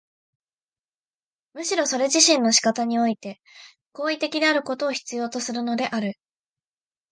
[1.53, 3.39] むしろそれ自身の仕方において
[3.91, 6.15] 行為的であることを必要とするのである。